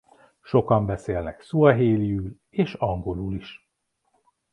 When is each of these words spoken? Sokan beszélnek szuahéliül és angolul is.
Sokan 0.41 0.85
beszélnek 0.85 1.41
szuahéliül 1.41 2.39
és 2.49 2.73
angolul 2.73 3.35
is. 3.35 3.67